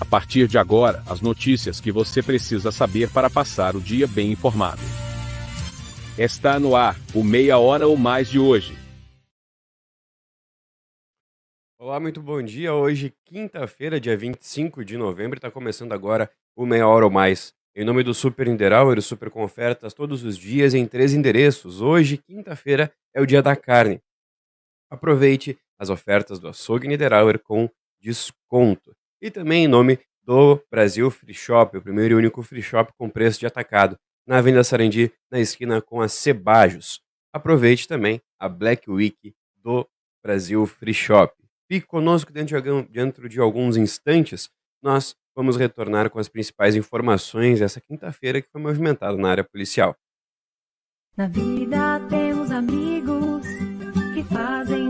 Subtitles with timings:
[0.00, 4.32] A partir de agora, as notícias que você precisa saber para passar o dia bem
[4.32, 4.80] informado.
[6.16, 8.74] Está no ar, o Meia Hora ou Mais de hoje.
[11.78, 12.72] Olá, muito bom dia.
[12.72, 17.52] Hoje, quinta-feira, dia 25 de novembro, está começando agora o Meia Hora ou Mais.
[17.76, 21.82] Em nome do Super Niederauer, Super com ofertas todos os dias em três endereços.
[21.82, 24.00] Hoje, quinta-feira, é o dia da carne.
[24.90, 27.68] Aproveite as ofertas do Açougue Niederauer com
[28.00, 28.94] desconto.
[29.20, 33.10] E também em nome do Brasil Free Shop, o primeiro e único free shop com
[33.10, 37.00] preço de atacado, na Avenida Sarandi, na esquina com a Cebajos.
[37.32, 39.86] Aproveite também a Black Week do
[40.22, 41.34] Brasil Free Shop.
[41.68, 44.50] Fique conosco dentro de, alguns instantes.
[44.82, 49.96] Nós vamos retornar com as principais informações dessa quinta-feira que foi movimentada na área policial.
[51.16, 53.46] Na vida temos amigos
[54.14, 54.89] que fazem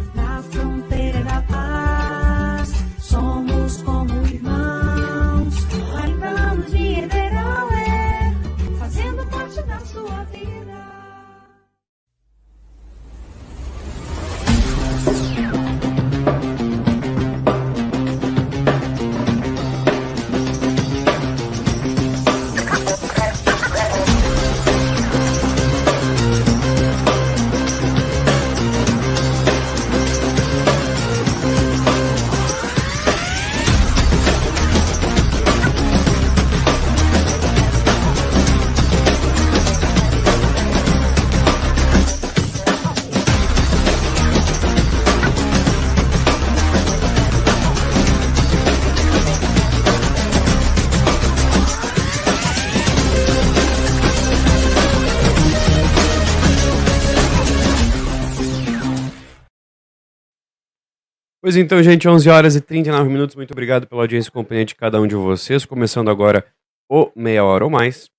[61.43, 63.35] Pois então, gente, 11 horas e 39 minutos.
[63.35, 65.65] Muito obrigado pela audiência e companhia de cada um de vocês.
[65.65, 66.45] Começando agora
[66.87, 68.11] o Meia Hora ou Mais.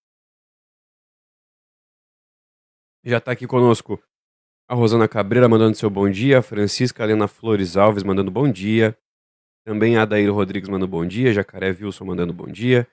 [3.05, 4.03] Já está aqui conosco
[4.69, 8.99] a Rosana Cabreira mandando seu bom dia, a Francisca Helena Flores Alves mandando bom dia,
[9.65, 12.89] também a Adair Rodrigues mandando bom dia, Jacaré Wilson mandando bom dia,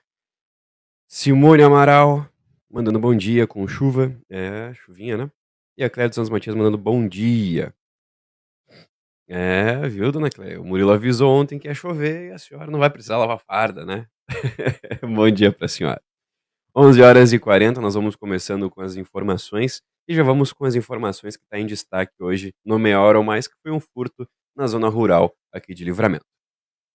[1.08, 2.28] Simone Amaral
[2.70, 5.30] mandando bom dia com chuva, é, chuvinha, né?
[5.76, 7.74] E a Cléia dos Santos Matias mandando bom dia.
[9.32, 10.60] É, viu, dona Cleia?
[10.60, 13.84] O Murilo avisou ontem que ia chover e a senhora não vai precisar lavar farda,
[13.84, 14.06] né?
[15.02, 16.02] Bom dia para a senhora.
[16.74, 20.74] 11 horas e 40, nós vamos começando com as informações e já vamos com as
[20.74, 24.26] informações que está em destaque hoje no Meia Hora ou Mais, que foi um furto
[24.56, 26.24] na zona rural aqui de Livramento.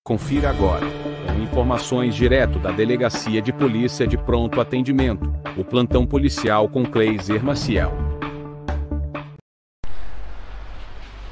[0.03, 0.85] Confira agora,
[1.25, 5.25] com informações direto da Delegacia de Polícia de Pronto Atendimento,
[5.57, 8.04] o plantão policial com Cleiser Maciel.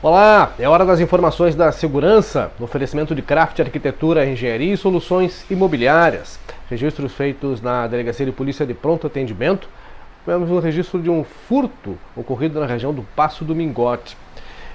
[0.04, 5.50] Olá, é hora das informações da segurança, no oferecimento de Craft Arquitetura, Engenharia e Soluções
[5.50, 6.38] Imobiliárias.
[6.70, 9.70] Registros feitos na Delegacia de Polícia de Pronto Atendimento.
[10.26, 14.18] Tivemos o um registro de um furto ocorrido na região do Passo do Mingote.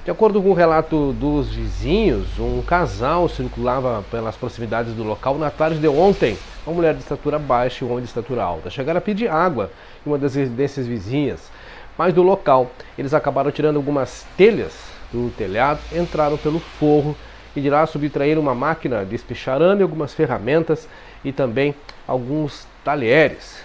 [0.03, 5.51] De acordo com o relato dos vizinhos, um casal circulava pelas proximidades do local na
[5.51, 6.39] tarde de ontem.
[6.67, 9.71] Uma mulher de estatura baixa e um homem de estatura alta chegaram a pedir água
[10.07, 11.51] em uma das residências vizinhas.
[11.99, 17.17] Mas do local, eles acabaram tirando algumas telhas do telhado, entraram pelo forro
[17.57, 20.89] e de lá subtraíram uma máquina de espichar arame, algumas ferramentas
[21.25, 21.75] e também
[22.07, 23.63] alguns talheres.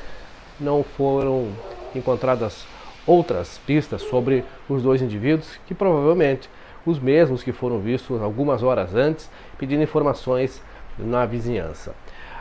[0.59, 1.49] Não foram
[1.93, 2.65] encontradas
[3.05, 6.49] outras pistas sobre os dois indivíduos, que provavelmente
[6.85, 10.61] os mesmos que foram vistos algumas horas antes, pedindo informações
[10.97, 11.93] na vizinhança.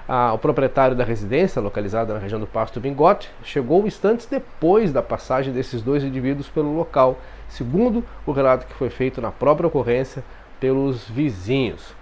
[0.09, 5.01] Ah, o proprietário da residência, localizada na região do Pasto Bingote, chegou instantes depois da
[5.01, 7.19] passagem desses dois indivíduos pelo local
[7.53, 10.25] segundo o relato que foi feito na própria ocorrência
[10.59, 11.95] pelos vizinhos.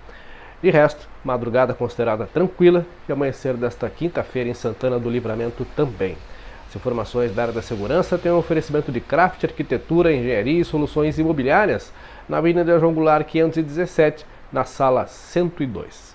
[0.63, 6.17] De resto, madrugada considerada tranquila e amanhecer desta quinta-feira em Santana do Livramento também.
[6.69, 11.19] As informações da área da segurança têm um oferecimento de craft, arquitetura, engenharia e soluções
[11.19, 11.93] imobiliárias
[12.29, 16.15] na Avenida João Goulart 517, na sala 102.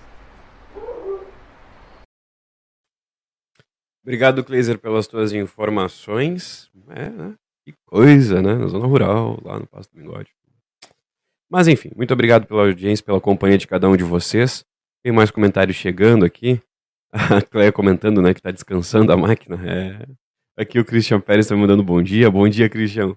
[4.02, 6.70] Obrigado, Kleiser, pelas tuas informações.
[6.88, 7.34] É, né?
[7.66, 8.54] Que coisa, né?
[8.54, 10.30] Na zona rural, lá no Passo do Bigode.
[11.50, 14.64] Mas enfim, muito obrigado pela audiência, pela companhia de cada um de vocês.
[15.02, 16.62] Tem mais comentários chegando aqui.
[17.10, 19.56] A Cleia comentando, né, que tá descansando a máquina.
[19.68, 20.06] É...
[20.56, 22.30] Aqui o Christian Pérez está mandando bom dia.
[22.30, 23.16] Bom dia, Christian.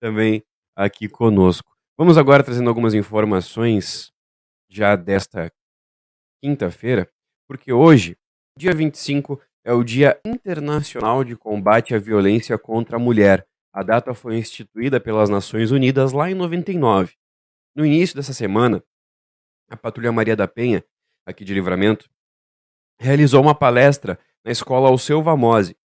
[0.00, 0.44] Também
[0.76, 1.72] aqui conosco.
[1.98, 4.12] Vamos agora trazendo algumas informações
[4.68, 5.52] já desta
[6.40, 7.10] quinta-feira,
[7.48, 8.16] porque hoje,
[8.56, 13.46] Dia 25 é o Dia Internacional de Combate à Violência contra a Mulher.
[13.72, 17.14] A data foi instituída pelas Nações Unidas lá em 99.
[17.74, 18.82] No início dessa semana,
[19.68, 20.84] a Patrulha Maria da Penha,
[21.24, 22.10] aqui de Livramento,
[22.98, 25.76] realizou uma palestra na escola Alceu Vamose,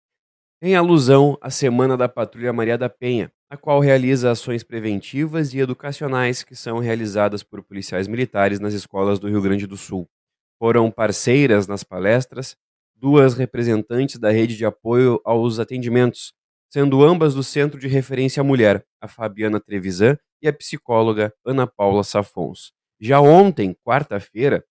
[0.61, 5.59] em alusão à Semana da Patrulha Maria da Penha, a qual realiza ações preventivas e
[5.59, 10.09] educacionais que são realizadas por policiais militares nas escolas do Rio Grande do Sul.
[10.57, 12.57] Foram parceiras nas palestras
[12.95, 16.33] duas representantes da rede de apoio aos atendimentos,
[16.69, 21.65] sendo ambas do Centro de Referência à Mulher, a Fabiana Trevisan e a psicóloga Ana
[21.65, 22.71] Paula Safons.
[22.99, 24.63] Já ontem, quarta-feira,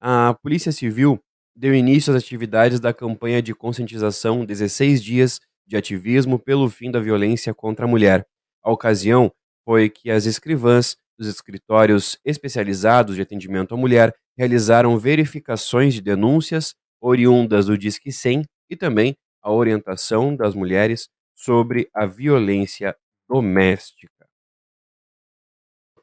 [0.00, 1.20] a Polícia Civil
[1.54, 7.00] deu início às atividades da campanha de conscientização 16 dias de ativismo pelo fim da
[7.00, 8.26] violência contra a mulher.
[8.62, 9.30] A ocasião
[9.64, 16.74] foi que as escrivãs dos escritórios especializados de atendimento à mulher realizaram verificações de denúncias
[17.00, 21.08] oriundas do Disque 100 e também a orientação das mulheres
[21.40, 22.94] sobre a violência
[23.28, 24.28] doméstica.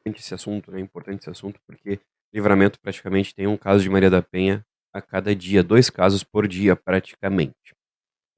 [0.03, 1.99] Esse assunto é importante esse assunto porque
[2.33, 6.47] Livramento praticamente tem um caso de Maria da Penha a cada dia, dois casos por
[6.47, 7.75] dia praticamente.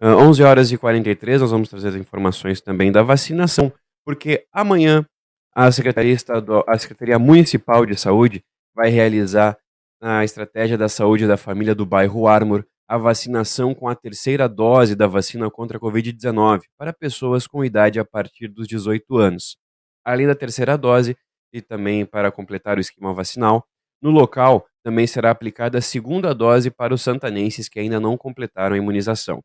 [0.01, 3.72] Uh, 11 horas e 43, nós vamos trazer as informações também da vacinação,
[4.06, 5.06] porque amanhã
[5.54, 8.44] a Secretaria, Estadual, a Secretaria Municipal de Saúde
[8.75, 9.57] vai realizar
[10.01, 14.95] a estratégia da saúde da família do bairro Armor a vacinação com a terceira dose
[14.95, 19.57] da vacina contra a Covid-19 para pessoas com idade a partir dos 18 anos.
[20.03, 21.15] Além da terceira dose,
[21.53, 23.63] e também para completar o esquema vacinal,
[24.01, 28.74] no local também será aplicada a segunda dose para os santanenses que ainda não completaram
[28.74, 29.39] a imunização.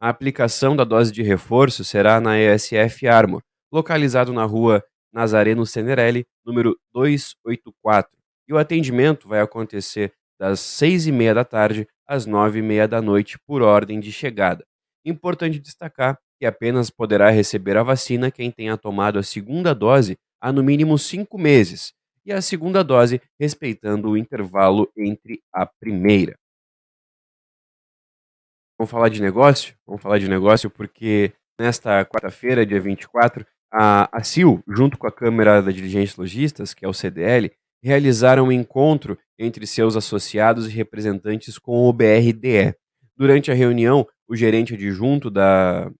[0.00, 3.42] A aplicação da dose de reforço será na ESF Armor,
[3.72, 8.16] localizado na rua Nazareno Senerelli, número 284.
[8.48, 12.86] E o atendimento vai acontecer das seis e meia da tarde às nove e meia
[12.86, 14.64] da noite, por ordem de chegada.
[15.04, 20.52] Importante destacar que apenas poderá receber a vacina quem tenha tomado a segunda dose há
[20.52, 21.92] no mínimo cinco meses
[22.24, 26.36] e a segunda dose respeitando o intervalo entre a primeira.
[28.78, 29.76] Vamos falar de negócio?
[29.86, 35.12] Vamos falar de negócio porque nesta quarta-feira, dia 24, a, a CIL, junto com a
[35.12, 37.52] Câmara da Dirigentes Logistas, que é o CDL,
[37.82, 42.74] realizaram um encontro entre seus associados e representantes com o BRDE.
[43.16, 45.90] Durante a reunião, o gerente adjunto da,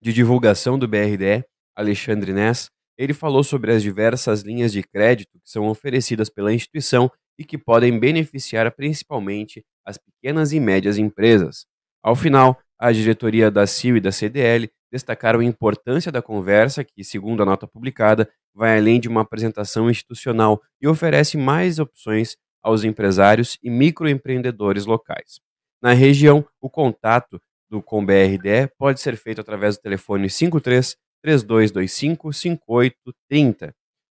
[0.00, 1.44] de divulgação do BRDE,
[1.76, 7.10] Alexandre Ness, ele falou sobre as diversas linhas de crédito que são oferecidas pela instituição
[7.38, 11.66] e que podem beneficiar principalmente as pequenas e médias empresas.
[12.02, 17.02] Ao final, a diretoria da CIO e da CDL destacaram a importância da conversa, que,
[17.02, 22.84] segundo a nota publicada, vai além de uma apresentação institucional e oferece mais opções aos
[22.84, 25.40] empresários e microempreendedores locais.
[25.82, 32.32] Na região, o contato do com BRDE pode ser feito através do telefone 53 3225
[32.32, 33.74] 5830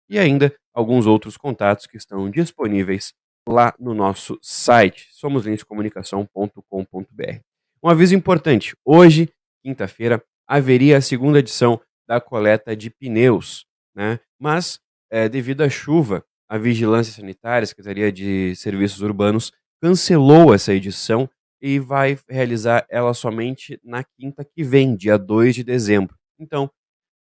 [0.09, 3.13] e ainda alguns outros contatos que estão disponíveis
[3.49, 7.41] lá no nosso site somoslinscomunicação.com.br.
[7.83, 9.33] Um aviso importante: hoje,
[9.63, 14.19] quinta-feira, haveria a segunda edição da coleta de pneus, né?
[14.39, 14.81] Mas
[15.11, 21.29] é, devido à chuva, a Vigilância Sanitária, a Secretaria de Serviços Urbanos, cancelou essa edição
[21.61, 26.17] e vai realizar ela somente na quinta que vem, dia 2 de dezembro.
[26.39, 26.71] Então,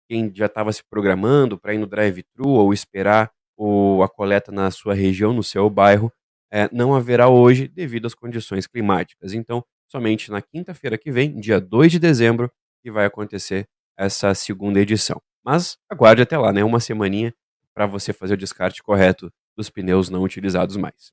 [0.09, 4.71] quem já estava se programando para ir no drive-thru ou esperar o, a coleta na
[4.71, 6.13] sua região, no seu bairro,
[6.53, 9.33] é, não haverá hoje devido às condições climáticas.
[9.33, 12.51] Então, somente na quinta-feira que vem, dia 2 de dezembro,
[12.83, 15.21] que vai acontecer essa segunda edição.
[15.45, 16.63] Mas aguarde até lá, né?
[16.63, 17.35] Uma semaninha
[17.75, 21.13] para você fazer o descarte correto dos pneus não utilizados mais.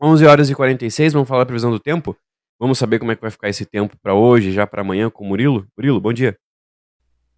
[0.00, 2.16] 11 horas e 46, vamos falar a previsão do tempo?
[2.58, 5.24] Vamos saber como é que vai ficar esse tempo para hoje, já para amanhã com
[5.24, 5.66] o Murilo?
[5.76, 6.38] Murilo, bom dia.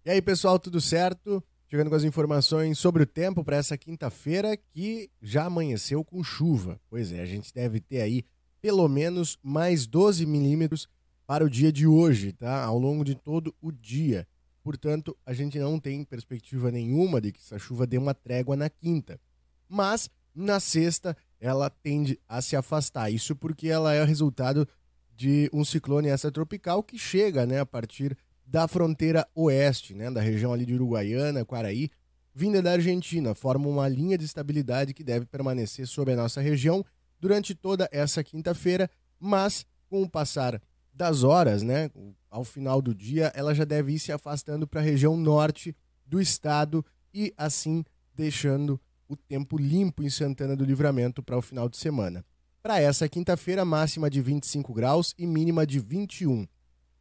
[0.03, 1.43] E aí, pessoal, tudo certo?
[1.69, 6.79] Chegando com as informações sobre o tempo para essa quinta-feira que já amanheceu com chuva.
[6.89, 8.25] Pois é, a gente deve ter aí
[8.61, 10.87] pelo menos mais 12 milímetros
[11.25, 12.63] para o dia de hoje, tá?
[12.63, 14.27] Ao longo de todo o dia.
[14.63, 18.69] Portanto, a gente não tem perspectiva nenhuma de que essa chuva dê uma trégua na
[18.69, 19.19] quinta.
[19.67, 23.09] Mas na sexta ela tende a se afastar.
[23.11, 24.67] Isso porque ela é o resultado
[25.15, 30.53] de um ciclone extratropical que chega, né, a partir da fronteira oeste, né, da região
[30.53, 31.89] ali de Uruguaiana, Quaraí,
[32.33, 36.85] vinda da Argentina, forma uma linha de estabilidade que deve permanecer sobre a nossa região
[37.19, 38.89] durante toda essa quinta-feira,
[39.19, 40.61] mas com o passar
[40.93, 41.89] das horas, né,
[42.31, 46.21] ao final do dia, ela já deve ir se afastando para a região norte do
[46.21, 46.83] estado
[47.13, 47.83] e assim
[48.15, 52.25] deixando o tempo limpo em Santana do Livramento para o final de semana.
[52.63, 56.47] para essa quinta-feira, máxima de 25 graus e mínima de 21.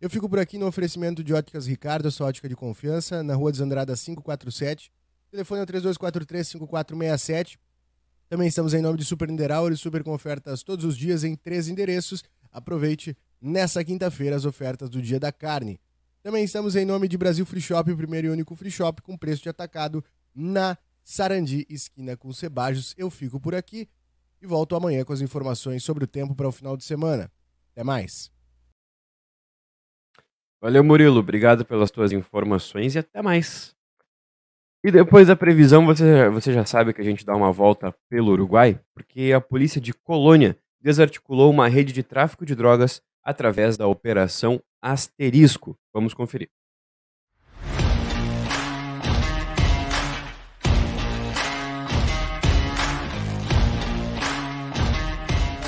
[0.00, 3.52] Eu fico por aqui no oferecimento de Óticas Ricardo, sua ótica de confiança, na rua
[3.52, 4.90] Desandrada 547.
[5.30, 7.58] Telefone é 3243-5467.
[8.26, 11.36] Também estamos em nome de Super Niederauer e Super com ofertas todos os dias em
[11.36, 12.24] três endereços.
[12.50, 15.80] Aproveite nessa quinta-feira as ofertas do Dia da Carne.
[16.22, 19.16] Também estamos em nome de Brasil Free Shop, o primeiro e único free shop com
[19.16, 20.04] preço de atacado
[20.34, 22.94] na Sarandi, esquina com Cebajos.
[22.98, 23.88] Eu fico por aqui
[24.42, 27.30] e volto amanhã com as informações sobre o tempo para o final de semana.
[27.72, 28.30] Até mais.
[30.60, 31.20] Valeu, Murilo.
[31.20, 33.74] Obrigado pelas tuas informações e até mais.
[34.84, 38.32] E depois da previsão, você, você já sabe que a gente dá uma volta pelo
[38.32, 43.86] Uruguai, porque a polícia de Colônia desarticulou uma rede de tráfico de drogas através da
[43.86, 45.76] Operação Asterisco.
[45.92, 46.50] Vamos conferir.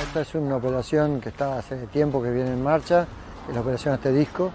[0.02, 3.06] Esta es una operación que está hace tiempo que viene en marcha,
[3.52, 4.52] la operación Asterisco,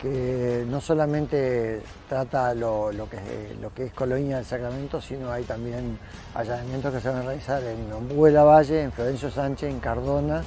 [0.00, 5.98] que no solamente trata lo, que, es Colonia del Sacramento, sino hay también
[6.34, 10.42] allanamientos que se van a realizar en Ombú la Valle, en Florencio Sánchez, en Cardona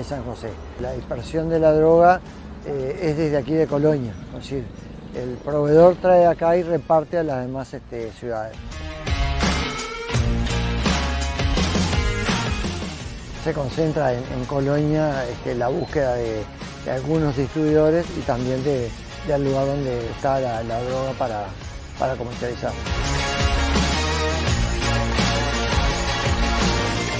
[0.00, 0.48] y San José.
[0.80, 2.20] La dispersión de la droga
[2.66, 4.64] eh, es desde aquí de Colonia, es decir,
[5.14, 8.56] el proveedor trae acá y reparte a las demás este, ciudades.
[13.44, 16.44] Se concentra en, Colonia este, la búsqueda de,
[16.84, 18.88] de, algunos distribuidores y también de,
[19.26, 21.46] del lugar donde está la, droga para,
[21.98, 22.72] para comercializar.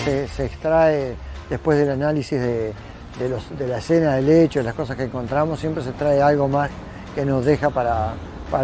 [0.04, 1.16] Se, extrae
[1.48, 2.72] después del análisis de,
[3.18, 6.70] de, de la escena del hecho, las cosas que encontramos, siempre se trae algo más
[7.14, 8.14] que nos deja para,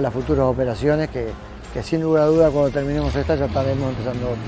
[0.00, 1.32] las futuras operaciones, que,
[1.82, 4.42] sin lugar a duda cuando terminemos esta ya estaremos empezando otra.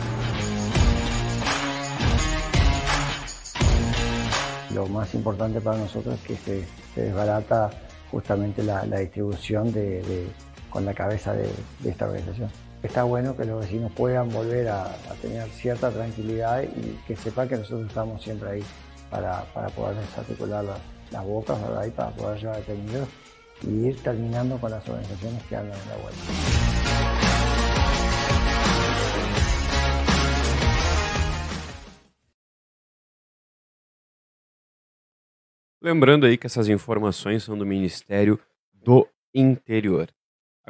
[4.74, 6.66] Lo más importante para nosotros es que se,
[7.00, 7.70] desbarata
[8.10, 10.26] justamente la, distribución de, de,
[10.70, 11.48] con la cabeza de,
[11.80, 12.50] de, esta organización.
[12.82, 17.56] Está bueno que los vecinos puedan volver a, tener cierta tranquilidad y que sepan que
[17.56, 18.62] nosotros estamos siempre ahí
[19.10, 20.78] para, para poder desarticular las,
[21.10, 21.84] las bocas ¿verdad?
[21.84, 23.08] y para poder llevar detenidos
[23.62, 26.20] y ir terminando con las organizaciones que andan en la vuelta.
[35.82, 38.38] Lembrando aí que essas informações são do Ministério
[38.72, 40.08] do Interior.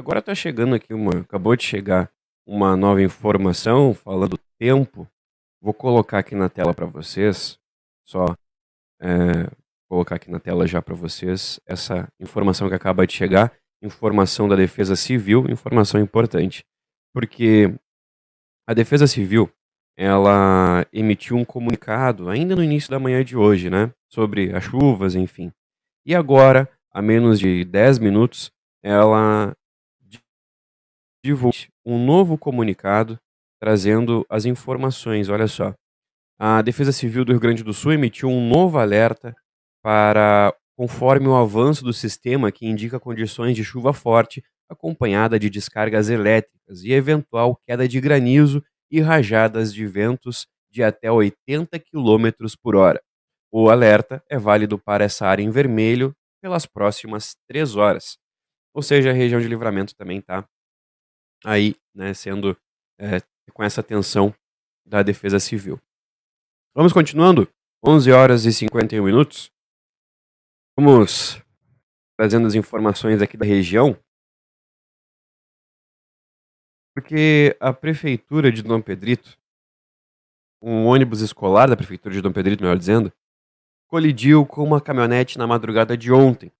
[0.00, 2.10] Agora está chegando aqui uma, acabou de chegar
[2.46, 5.06] uma nova informação falando do tempo.
[5.60, 7.58] Vou colocar aqui na tela para vocês,
[8.08, 8.34] só
[8.98, 9.46] é,
[9.90, 13.52] colocar aqui na tela já para vocês essa informação que acaba de chegar,
[13.82, 16.64] informação da Defesa Civil, informação importante,
[17.12, 17.70] porque
[18.66, 19.52] a Defesa Civil
[19.98, 25.14] ela emitiu um comunicado ainda no início da manhã de hoje, né, sobre as chuvas,
[25.14, 25.52] enfim.
[26.06, 28.50] E agora, a menos de 10 minutos,
[28.82, 29.54] ela
[31.24, 31.52] divulgou
[31.84, 33.18] um novo comunicado
[33.60, 35.28] trazendo as informações.
[35.28, 35.74] Olha só.
[36.38, 39.34] A Defesa Civil do Rio Grande do Sul emitiu um novo alerta
[39.82, 46.08] para conforme o avanço do sistema que indica condições de chuva forte acompanhada de descargas
[46.08, 52.30] elétricas e eventual queda de granizo e rajadas de ventos de até 80 km
[52.62, 53.02] por hora.
[53.52, 58.16] O alerta é válido para essa área em vermelho pelas próximas três horas.
[58.74, 60.46] Ou seja, a região de livramento também está
[61.44, 62.56] aí, né, sendo
[62.98, 63.20] é,
[63.52, 64.34] com essa atenção
[64.84, 65.80] da Defesa Civil.
[66.74, 67.48] Vamos continuando?
[67.84, 69.50] 11 horas e 51 minutos.
[70.76, 71.42] Vamos
[72.16, 73.98] trazendo as informações aqui da região.
[76.94, 79.38] Porque a prefeitura de Dom Pedrito,
[80.60, 83.12] um ônibus escolar da prefeitura de Dom Pedrito, melhor dizendo,
[83.88, 86.52] colidiu com uma caminhonete na madrugada de ontem.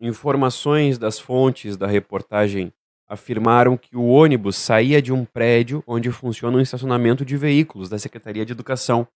[0.00, 2.72] Informações das fontes da reportagem
[3.06, 7.98] afirmaram que o ônibus saía de um prédio onde funciona um estacionamento de veículos da
[7.98, 9.06] Secretaria de Educação,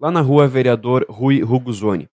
[0.00, 2.08] lá na rua Vereador Rui Ruguzoni,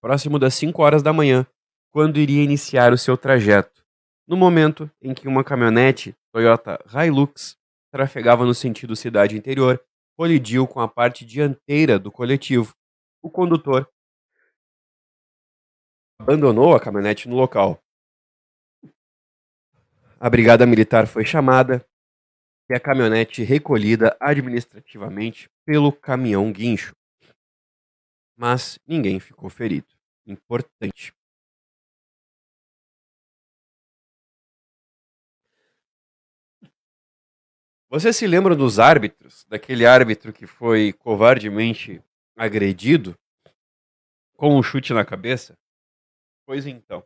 [0.00, 1.46] próximo das 5 horas da manhã,
[1.92, 3.80] quando iria iniciar o seu trajeto
[4.30, 7.56] no momento em que uma caminhonete Toyota Hilux
[7.92, 9.82] trafegava no sentido cidade interior,
[10.16, 12.72] colidiu com a parte dianteira do coletivo.
[13.20, 13.90] O condutor
[16.20, 17.82] abandonou a caminhonete no local.
[20.20, 21.82] A brigada militar foi chamada
[22.68, 26.94] e a caminhonete recolhida administrativamente pelo caminhão guincho.
[28.36, 29.88] Mas ninguém ficou ferido.
[30.26, 31.14] Importante.
[37.88, 39.46] Você se lembra dos árbitros?
[39.48, 42.02] Daquele árbitro que foi covardemente
[42.36, 43.18] agredido
[44.36, 45.58] com um chute na cabeça?
[46.50, 47.04] Pois então.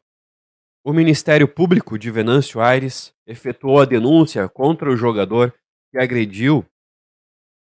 [0.82, 5.54] O Ministério Público de Venâncio Aires efetuou a denúncia contra o jogador
[5.90, 6.64] que agrediu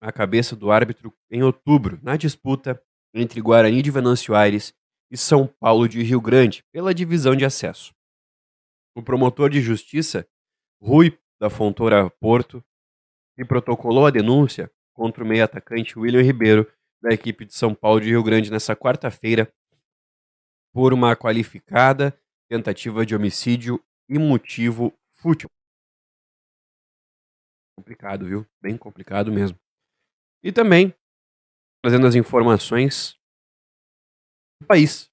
[0.02, 2.84] a cabeça do árbitro em outubro, na disputa
[3.14, 4.74] entre Guarani de Venâncio Aires
[5.12, 7.94] e São Paulo de Rio Grande, pela divisão de acesso.
[8.96, 10.28] O promotor de justiça,
[10.82, 12.66] Rui da Fontoura Porto,
[13.38, 16.68] que protocolou a denúncia contra o meio atacante William Ribeiro,
[17.00, 19.54] da equipe de São Paulo de Rio Grande, nessa quarta-feira,
[20.80, 22.18] por uma qualificada
[22.48, 25.50] tentativa de homicídio e motivo fútil.
[27.76, 28.48] Complicado, viu?
[28.62, 29.60] Bem complicado mesmo.
[30.42, 30.96] E também
[31.84, 33.20] trazendo as informações
[34.62, 35.12] do país.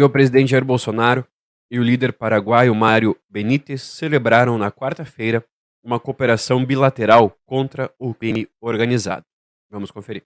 [0.00, 1.28] o presidente Jair Bolsonaro
[1.70, 5.46] e o líder paraguaio Mário Benítez celebraram na quarta-feira
[5.84, 9.26] uma cooperação bilateral contra o crime organizado.
[9.70, 10.24] Vamos conferir.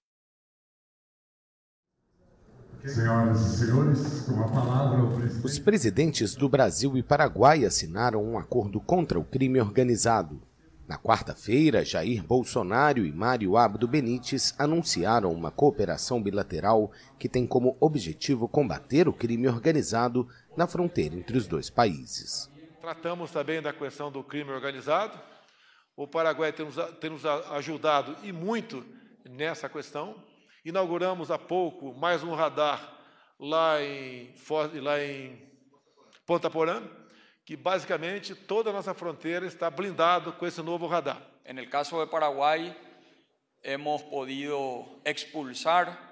[2.88, 5.44] Senhoras e senhores, com a palavra o presidente.
[5.44, 10.40] Os presidentes do Brasil e Paraguai assinaram um acordo contra o crime organizado.
[10.86, 17.76] Na quarta-feira, Jair Bolsonaro e Mário Abdo Benítez anunciaram uma cooperação bilateral que tem como
[17.80, 22.48] objetivo combater o crime organizado na fronteira entre os dois países.
[22.80, 25.18] Tratamos também da questão do crime organizado.
[25.96, 28.86] O Paraguai tem nos, tem nos ajudado e muito
[29.28, 30.14] nessa questão.
[30.66, 32.92] Inauguramos há pouco mais um radar
[33.38, 34.34] lá em,
[34.82, 35.40] lá em
[36.26, 36.82] Ponta Porã
[37.44, 41.22] que basicamente toda a nossa fronteira está blindado com esse novo radar.
[41.44, 42.76] En el caso de Paraguay,
[43.62, 46.04] hemos podido expulsar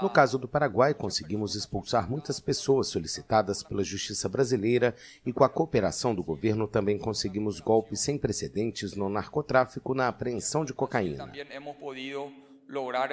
[0.00, 4.94] no caso do Paraguai, conseguimos expulsar muitas pessoas solicitadas pela justiça brasileira
[5.26, 10.64] e, com a cooperação do governo, também conseguimos golpes sem precedentes no narcotráfico na apreensão
[10.64, 11.26] de cocaína.
[11.26, 12.32] Também hemos podido
[12.68, 13.10] lograr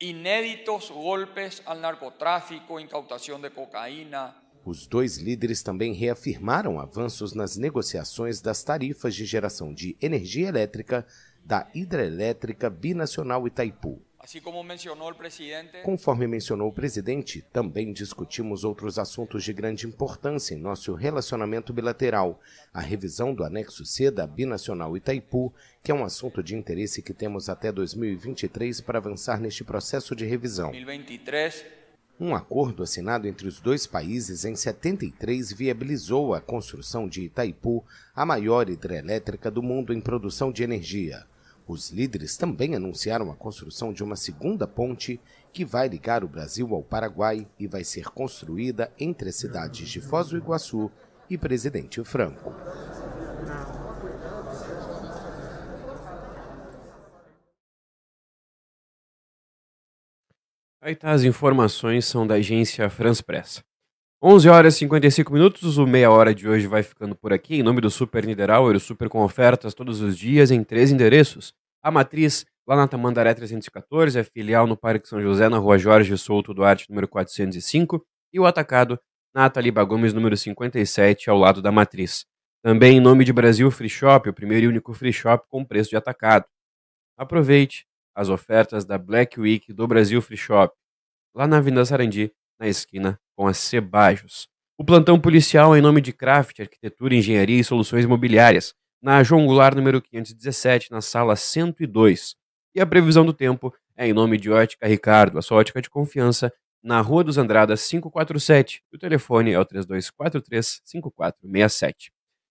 [0.00, 8.40] inéditos golpes al narcotráfico, incautação de cocaína, os dois líderes também reafirmaram avanços nas negociações
[8.42, 11.06] das tarifas de geração de energia elétrica
[11.42, 14.02] da hidrelétrica binacional Itaipu.
[14.28, 15.80] Assim como mencionou o presidente.
[15.82, 22.38] Conforme mencionou o presidente, também discutimos outros assuntos de grande importância em nosso relacionamento bilateral.
[22.70, 25.50] A revisão do anexo C da Binacional Itaipu,
[25.82, 30.26] que é um assunto de interesse que temos até 2023 para avançar neste processo de
[30.26, 30.72] revisão.
[30.72, 31.64] 2023
[32.20, 37.82] um acordo assinado entre os dois países em 73 viabilizou a construção de Itaipu,
[38.14, 41.24] a maior hidrelétrica do mundo em produção de energia.
[41.68, 45.20] Os líderes também anunciaram a construção de uma segunda ponte
[45.52, 50.00] que vai ligar o Brasil ao Paraguai e vai ser construída entre as cidades de
[50.00, 50.90] Foz do Iguaçu
[51.28, 52.54] e Presidente Franco.
[60.80, 63.67] Aí tá, as informações são da agência France Press.
[64.20, 67.54] 11 horas e 55 minutos, o meia hora de hoje vai ficando por aqui.
[67.54, 71.54] Em nome do Super Niederauer, o Super com ofertas todos os dias em três endereços.
[71.80, 76.18] A Matriz, lá na Tamandaré 314, a filial no Parque São José, na rua Jorge
[76.18, 78.04] Souto Duarte, número 405.
[78.32, 78.98] E o Atacado,
[79.32, 82.26] na Ataliba Gomes, número 57, ao lado da Matriz.
[82.60, 85.90] Também em nome de Brasil Free Shop, o primeiro e único free shop com preço
[85.90, 86.44] de atacado.
[87.16, 90.74] Aproveite as ofertas da Black Week do Brasil Free Shop,
[91.32, 94.48] lá na Avenida Sarandi, na esquina com a Cebajos.
[94.76, 99.76] O plantão policial em nome de Craft, Arquitetura, Engenharia e Soluções Imobiliárias, na João Goulart,
[99.76, 102.34] número 517, na sala 102.
[102.74, 105.90] E a previsão do tempo é em nome de Ótica Ricardo, a sua ótica de
[105.90, 108.82] confiança, na Rua dos Andradas 547.
[108.92, 112.10] O telefone é o 3243-5467.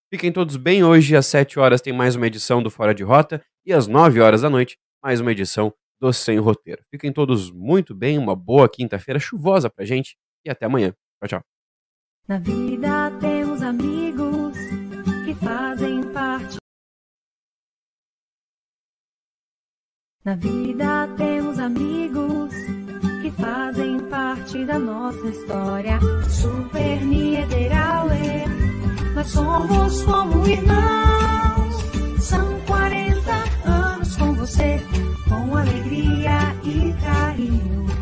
[0.10, 3.42] Fiquem todos bem, hoje às 7 horas tem mais uma edição do Fora de Rota
[3.66, 6.84] e às 9 horas da noite mais uma edição do Sem Roteiro.
[6.90, 10.94] Fiquem todos muito bem, uma boa quinta-feira chuvosa pra gente e até amanhã.
[11.20, 11.42] Tchau, tchau.
[12.28, 14.58] Na vida temos amigos
[15.26, 16.58] que fazem parte.
[20.26, 22.54] Na vida temos amigos
[23.22, 26.00] que fazem parte da nossa história.
[26.30, 28.46] Super Niederauer,
[29.16, 32.22] nós somos como irmãos.
[32.22, 34.97] São 40 anos com você
[35.58, 37.97] alegria e carinho.